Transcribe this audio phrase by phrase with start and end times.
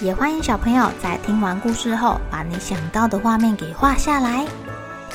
[0.00, 4.46] 也欢迎小朋友在听完故事后，把你想到的画面给画下来。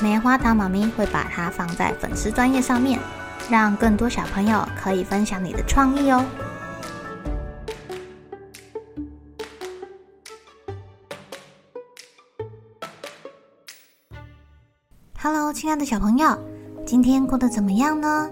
[0.00, 2.98] 棉花糖妈咪会把它放在粉丝专页上面，
[3.48, 6.24] 让更多小朋友可以分享你的创意哦。
[15.20, 16.36] Hello，亲爱的小朋友，
[16.84, 18.28] 今天过得怎么样呢？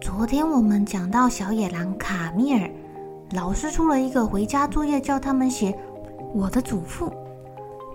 [0.00, 2.68] 昨天我们讲到小野狼卡米尔，
[3.32, 5.76] 老师出了一个回家作业，叫他们写
[6.32, 7.12] 我的祖父。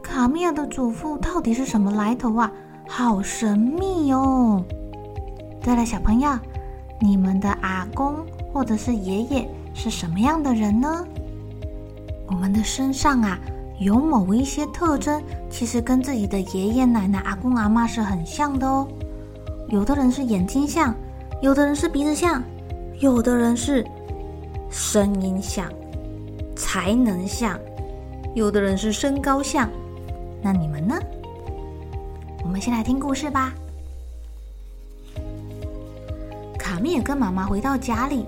[0.04, 2.52] 卡米尔的祖父到底是什么来头啊？
[2.88, 4.64] 好神秘哦！
[5.62, 6.30] 对了，小朋友，
[7.00, 8.16] 你们的阿公
[8.52, 11.06] 或者是爷爷是什么样的人呢？
[12.28, 13.40] 我们的身上啊。
[13.80, 18.88] 有某一些特征，其实跟自己的爷爷奶奶、阿公阿嬷是很像的哦。
[19.70, 20.94] 有的人是眼睛像，
[21.42, 22.44] 有的人是鼻子像，
[23.00, 23.84] 有的人是
[24.72, 25.70] 声音像、
[26.56, 27.60] 才能像，
[28.34, 29.70] 有的人是身高像。
[30.42, 30.98] 那你们呢？
[32.42, 33.54] 我们先来听故事吧。
[36.58, 38.26] 卡米尔跟妈妈回到家里，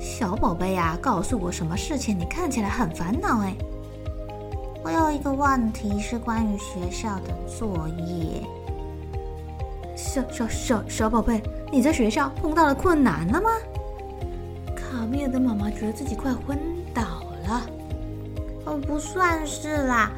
[0.00, 2.18] 小宝贝呀，告诉我什么事情？
[2.18, 3.54] 你看起来很烦恼哎。
[4.82, 8.42] 我有一个问题是关于学校的作业。
[9.96, 13.50] 小小小小宝贝，你在学校碰到了困难了吗？
[14.90, 16.58] 卡米尔的妈妈觉得自己快昏
[16.92, 17.02] 倒
[17.46, 17.62] 了。
[18.64, 20.10] 哦，不算是啦。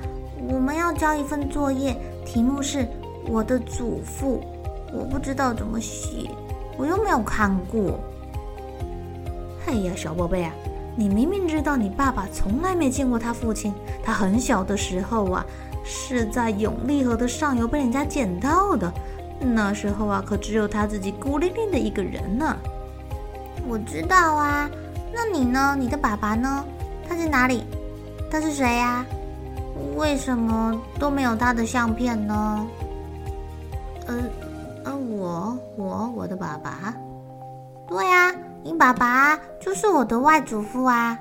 [0.48, 1.94] 我们要交一份作业，
[2.24, 2.88] 题目是
[3.26, 4.42] 我的祖父，
[4.90, 6.30] 我不知道怎么写，
[6.78, 8.00] 我又没有看过。
[9.66, 10.52] 哎呀，小宝贝啊！
[10.96, 15.44] 你明明知道你爸爸从来没见过他父亲，他很小的时候啊，
[15.84, 18.90] 是在永利河的上游被人家捡到的。
[19.38, 22.56] 那时候啊，可只有他自己孤零零的一个人呢。
[23.68, 24.70] 我知道啊，
[25.12, 25.76] 那你呢？
[25.78, 26.64] 你的爸爸呢？
[27.08, 27.64] 他在哪里？
[28.30, 29.04] 他是谁呀？
[29.96, 32.66] 为什么都没有他的相片呢？
[34.06, 34.18] 呃，
[34.84, 36.94] 呃，我，我，我的爸爸。
[37.88, 38.32] 对呀。
[38.64, 41.18] 你爸爸就是我的外祖父啊，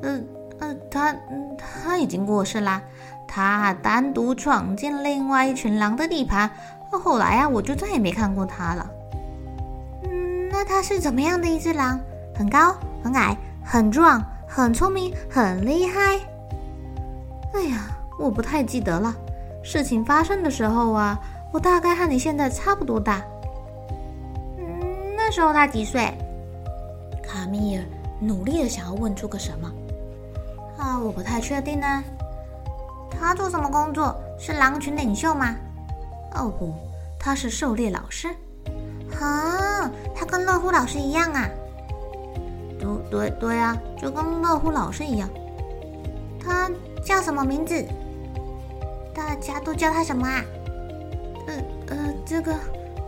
[0.00, 0.26] 嗯
[0.60, 1.14] 嗯，他
[1.58, 2.80] 他已经过世啦，
[3.26, 6.50] 他单独闯进另外一群狼的地盘，
[6.90, 8.90] 后来啊，我就再也没看过他了。
[10.58, 12.00] 那他是怎么样的一只狼？
[12.34, 16.18] 很高、很矮、很壮、很聪明、很厉害？
[17.54, 19.14] 哎呀，我不太记得了。
[19.62, 21.16] 事情发生的时候啊，
[21.52, 23.22] 我大概和你现在差不多大。
[24.58, 26.12] 嗯，那时候他几岁？
[27.22, 27.84] 卡米尔
[28.20, 29.70] 努力的想要问出个什么
[30.76, 32.02] 啊，我不太确定呢。
[33.08, 34.12] 他做什么工作？
[34.40, 35.54] 是狼群领袖吗？
[36.34, 36.74] 哦不，
[37.16, 38.26] 他是狩猎老师。
[39.20, 39.47] 啊，
[40.48, 41.46] 乐乎老师一样啊？
[42.78, 45.28] 对对对啊，就跟乐乎老师一样。
[46.42, 46.70] 他
[47.04, 47.84] 叫什么名字？
[49.14, 50.42] 大家都叫他什么啊？
[51.46, 51.54] 呃
[51.88, 52.54] 呃，这个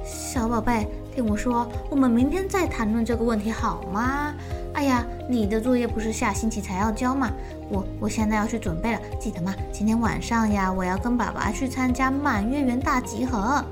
[0.05, 0.87] 小宝贝。
[1.12, 4.34] 听我说，我们明天再谈论这个问题好吗？
[4.75, 7.31] 哎呀，你的作业不是下星期才要交吗？
[7.71, 9.55] 我我现在要去准备了，记得吗？
[9.72, 13.65] 今天晚上呀，我要跟爸爸去参加满月圆大集合。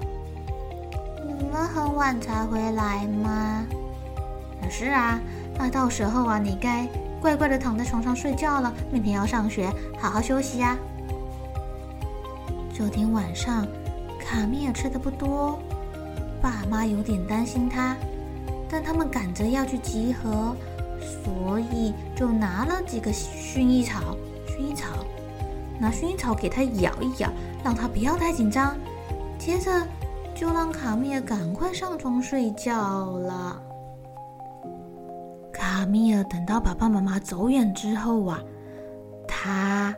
[1.64, 3.64] 很晚才回来吗？
[4.70, 5.18] 是啊，
[5.56, 6.86] 那到时候啊，你该
[7.22, 8.72] 乖乖的躺在床上睡觉了。
[8.92, 10.76] 明天要上学，好好休息呀。
[12.74, 13.66] 这天晚上，
[14.20, 15.58] 卡米尔吃的不多。
[16.42, 17.96] 爸妈有点担心他，
[18.68, 20.54] 但他们赶着要去集合，
[21.00, 24.16] 所以就拿了几个薰衣草。
[24.46, 24.86] 薰衣草，
[25.80, 27.28] 拿薰衣草给他咬一咬，
[27.64, 28.76] 让他不要太紧张。
[29.38, 29.70] 接着
[30.38, 32.70] 就让卡米尔赶快上床睡觉
[33.18, 33.60] 了。
[35.52, 38.40] 卡米尔等到爸爸妈妈走远之后啊，
[39.26, 39.92] 他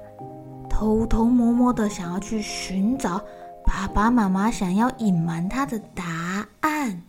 [0.66, 3.22] 偷偷摸摸的想要去寻找。
[3.66, 7.02] 爸爸妈妈想要隐瞒他的答案。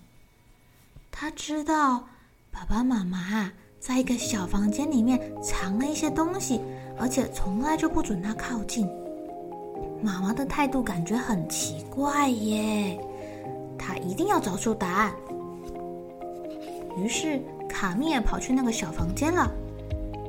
[1.09, 2.03] 他知道
[2.51, 3.49] 爸爸妈妈
[3.79, 6.59] 在一个小房间里面藏了一些东西，
[6.99, 8.89] 而且从来就不准他靠近。
[10.03, 12.99] 妈妈的态度感觉很奇怪耶，
[13.81, 15.11] 他一定要找出答案。
[16.95, 19.51] 于是卡米尔跑去那个小房间了。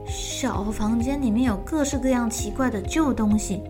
[0.08, 3.62] 小房间里面有各式各样奇怪的旧东西，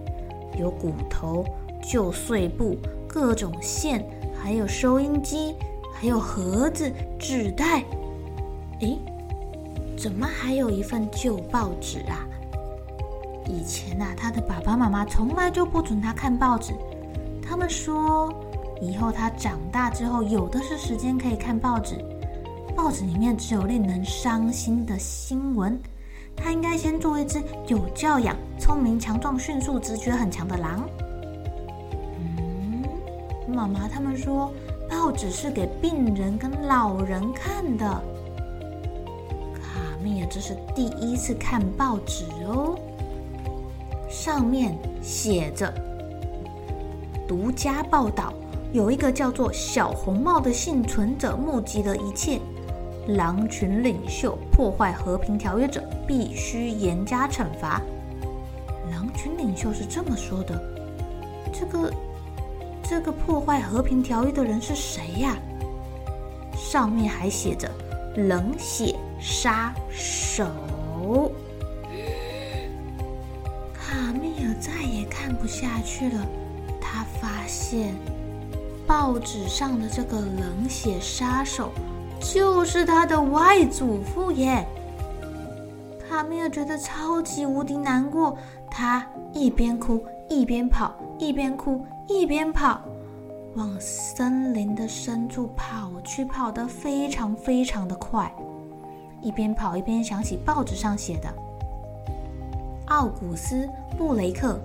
[0.58, 1.44] 有骨头、
[1.82, 2.76] 旧碎布、
[3.06, 5.55] 各种线，还有收音机，
[5.93, 7.82] 还有盒子、纸袋。
[8.81, 8.99] 诶，
[9.96, 12.26] 怎么还有一份旧报纸啊？
[13.46, 16.73] 以前啊，他的爸爸妈妈从来就不准他看报纸。
[17.43, 18.32] 他们说，
[18.82, 22.05] 以后他长大之后，有的是时间可以看报纸。
[22.75, 25.81] 报纸里面只有令人伤心的新闻。
[26.34, 30.88] 他应该先做一只有教养、聪明、强壮、迅速、直觉很强的狼。
[32.19, 32.82] 嗯，
[33.46, 34.50] 妈妈他们说，
[34.90, 37.85] 报纸是给病人跟老人看的。
[39.55, 42.76] 卡米尔这是第一次看报纸哦，
[44.08, 45.73] 上面写着
[47.28, 48.32] 独家报道，
[48.73, 52.41] 有一个叫做小红帽的幸存者目击了一切。
[53.09, 57.83] 狼群领袖破坏和平条约者必须严加惩罚。
[58.91, 60.61] 狼群领袖是这么说的。
[61.53, 61.93] 这个
[62.83, 65.37] 这个破坏和平条约的人是谁呀？
[66.55, 67.69] 上面还写着
[68.17, 70.47] “冷血杀手”。
[73.75, 76.27] 卡米尔再也看不下去了。
[76.81, 77.95] 他发现
[78.93, 81.71] 报纸上的这个冷血杀手。
[82.21, 84.67] 就是他的外祖父耶！
[86.06, 88.37] 卡米尔觉得超级无敌难过，
[88.71, 92.83] 他一边哭一边跑，一边哭一边跑，
[93.55, 98.31] 往森林的深处跑去，跑得非常非常的快，
[99.23, 101.33] 一边跑一边想起报纸上写的：
[102.88, 103.67] 奥古斯·
[103.97, 104.61] 布雷克，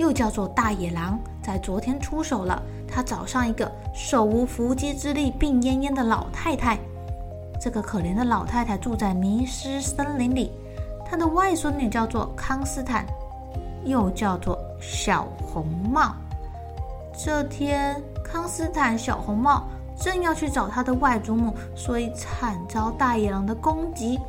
[0.00, 2.60] 又叫做大野狼，在昨天出手了。
[2.90, 6.78] 他找上一个手无缚鸡之力、病恹恹的老太太。
[7.60, 10.52] 这个可怜的老太太住在迷失森林里，
[11.04, 13.04] 她的外孙女叫做康斯坦，
[13.84, 16.14] 又叫做小红帽。
[17.16, 19.66] 这天，康斯坦小红帽
[20.00, 24.20] 正要去找他的外祖母，所以惨遭大野狼的攻击。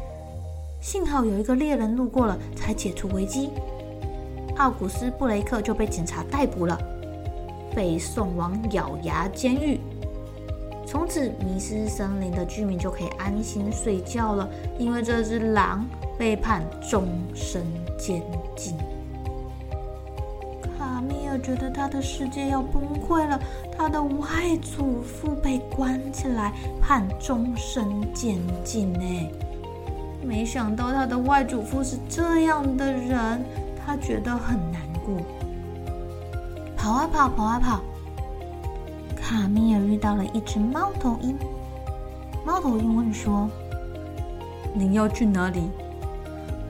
[0.81, 3.51] 幸好有一个猎人路过了，才解除危机。
[4.57, 6.75] 奥古斯·布雷克就被警察逮捕了，
[7.75, 9.79] 被送往咬牙监狱。
[10.85, 14.49] 从此，迷失森林的居民就可以安心睡觉了，
[14.79, 15.85] 因为这只狼
[16.17, 17.63] 被判终身
[17.97, 18.23] 监
[18.55, 18.75] 禁。
[20.77, 23.39] 卡米尔觉得他的世界要崩溃了，
[23.77, 24.27] 他的外
[24.61, 26.51] 祖父被关起来，
[26.81, 29.29] 判终身监禁呢。
[30.23, 33.43] 没想到他的外祖父是这样的人，
[33.85, 35.15] 他觉得很难过。
[36.79, 37.81] 跑啊跑，跑啊跑。
[39.13, 41.37] 卡米尔遇到了一只猫头鹰。
[42.45, 43.49] 猫头鹰问说
[44.73, 45.69] ：“您要去哪里？”“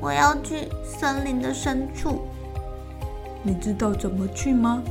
[0.01, 2.21] 我要去森林的深处。
[3.43, 4.81] ”“你知道怎么去吗？”“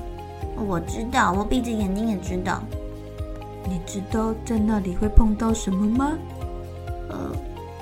[0.56, 2.62] 我知道，我闭着眼睛也知道。
[3.68, 6.12] ”“你知道在那里会碰到什么吗
[7.10, 7.32] ？”“呃，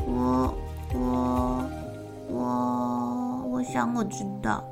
[0.07, 0.55] 我
[0.95, 1.65] 我
[2.31, 4.65] 我我想我知道。”“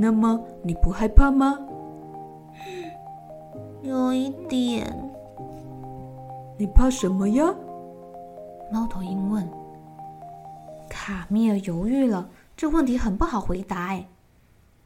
[0.00, 1.58] 那么你不害怕吗？”
[3.82, 4.86] 有一点，
[6.56, 7.44] 你怕什么呀？
[8.72, 9.48] 猫头鹰问。
[10.88, 14.06] 卡米尔犹豫了，这问题很不好回答哎。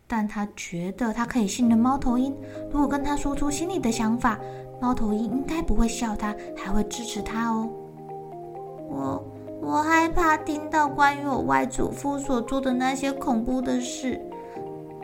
[0.06, 2.36] 但他觉得他可以信任猫头鹰，
[2.70, 4.38] 如果跟他说出心里的想法，
[4.80, 7.68] 猫头鹰应该不会笑他，还会支持他哦。
[8.88, 9.24] 我
[9.62, 14.20] 我害怕听到关于我外祖父所做的那些恐怖的事，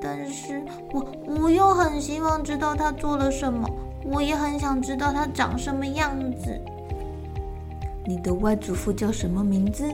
[0.00, 0.62] 但是
[0.92, 3.68] 我我又很希望知道他做了什么。
[4.04, 6.58] 我也很想知道他长什么样子。
[8.06, 9.84] 你的外祖父叫什么名字？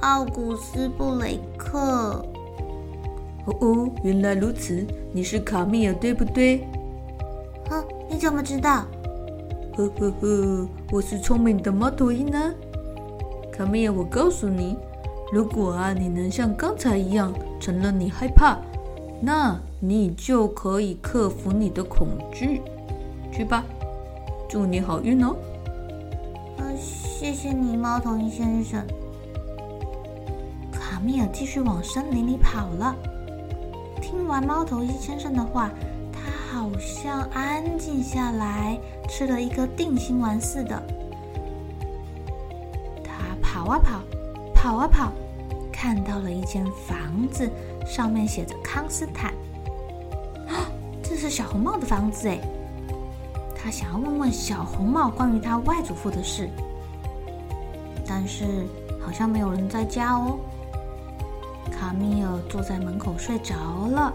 [0.00, 2.24] 奥古斯·布雷克。
[3.46, 6.64] 哦哦，原来如此，你是卡米尔对不对？
[7.68, 8.84] 哼，你怎么知道？
[9.74, 12.54] 呵呵呵，我是聪明的猫头鹰呢。
[13.50, 14.76] 卡米尔，我告诉你，
[15.32, 18.58] 如果啊，你能像刚才一样承认你害怕，
[19.20, 19.58] 那。
[19.80, 22.60] 你就可以克服你的恐惧，
[23.30, 23.62] 去吧，
[24.48, 25.36] 祝你好运哦。
[26.56, 28.84] 呃，谢谢你，猫头鹰先生。
[30.72, 32.92] 卡米尔继续往森林里跑了。
[34.02, 35.70] 听完猫头鹰先生的话，
[36.12, 38.76] 他好像安静下来，
[39.08, 40.82] 吃了一颗定心丸似的。
[43.04, 44.00] 他跑啊跑，
[44.58, 45.12] 跑啊跑，
[45.72, 47.48] 看到了一间房子，
[47.86, 49.32] 上面写着康斯坦。
[50.48, 50.66] 啊
[51.00, 52.40] 这是小红帽的房子哎，
[53.54, 56.50] 他想要问问小红帽关于他外祖父的事。
[58.04, 58.66] 但是
[59.00, 60.40] 好像没有人在家哦。
[61.70, 63.54] 卡米尔坐在门口睡着
[63.92, 64.12] 了，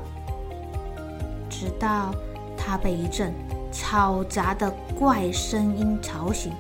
[1.50, 2.14] 直到
[2.58, 3.34] 他被一阵
[3.72, 4.70] 嘈杂的
[5.00, 6.52] 怪声音吵醒。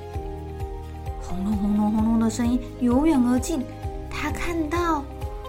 [1.33, 3.63] 轰隆轰隆轰隆的声音由远而近，
[4.09, 5.03] 他看到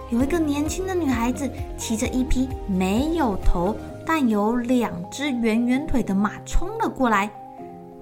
[0.09, 3.75] 有一个年轻的女孩子骑着一匹没有头
[4.05, 7.29] 但有两只圆圆腿的马冲了过来。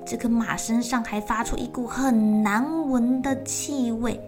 [0.06, 4.20] 这个马身上还发出一股很难闻的气味，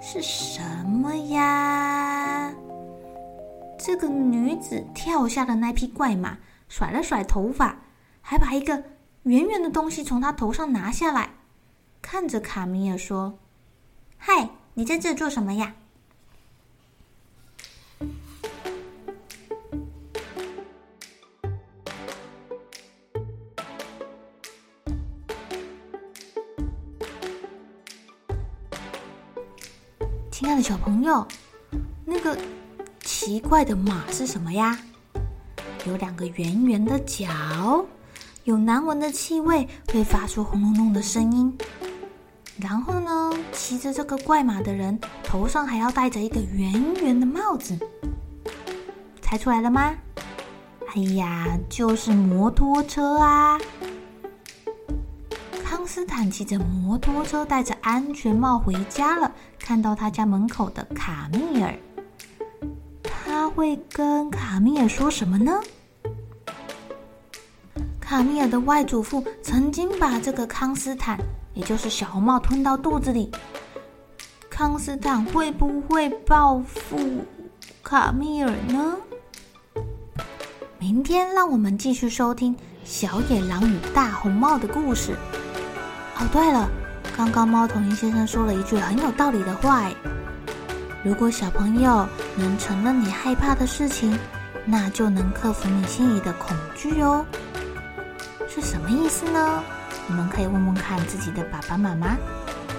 [0.00, 2.52] 是什么呀？
[3.78, 6.36] 这个女子跳下了那匹怪马，
[6.68, 7.76] 甩了甩头发，
[8.20, 8.82] 还把一个
[9.22, 11.30] 圆圆的东西从她头上拿下来，
[12.02, 13.38] 看着卡米尔说
[14.18, 15.72] ：“嗨，你在这做什么呀？”
[30.30, 31.26] 亲爱的小朋友，
[32.04, 32.36] 那个
[33.04, 34.76] 奇怪的马是什么呀？
[35.86, 37.86] 有两个圆圆的角，
[38.44, 41.56] 有难闻的气味，会发出轰隆隆的声音。
[42.62, 47.76] 然后呢，骑着这个怪马的人头上还要戴着一个圆圆的帽子。
[49.20, 49.92] 猜出来了吗？
[50.94, 53.58] 哎呀，就是摩托车啊！
[55.64, 59.32] 康斯坦骑着摩托车，戴着安全帽回家了。
[59.58, 61.74] 看到他家门口的卡米尔，
[63.02, 65.60] 他会跟卡米尔说什么呢？
[67.98, 71.18] 卡米尔的外祖父曾经把这个康斯坦，
[71.54, 73.30] 也就是小红帽，吞到肚子里。
[74.50, 77.24] 康斯坦会不会报复
[77.82, 78.96] 卡米尔呢？
[80.78, 82.54] 明天让我们继续收听
[82.84, 85.16] 小野狼与大红帽的故事。
[86.18, 86.68] 哦，对了，
[87.16, 89.88] 刚刚猫头鹰先生说了一句很有道理的话：
[91.02, 92.06] 如果小朋友
[92.36, 94.16] 能承认你害怕的事情，
[94.64, 97.24] 那就能克服你心里的恐惧哦。
[98.48, 99.64] 是什么意思呢？
[100.08, 102.16] 你们可以问问看自己的爸爸妈妈，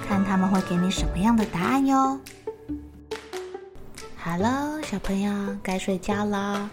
[0.08, 2.20] 看他们会给你什么样的答案哟。
[4.16, 6.70] 好了，小朋友该睡觉了，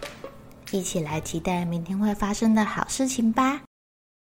[0.71, 3.61] 一起来期待明天会发生的好事情吧。